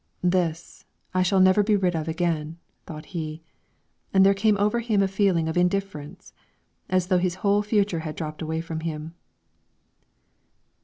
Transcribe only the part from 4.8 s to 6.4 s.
a feeling of indifference,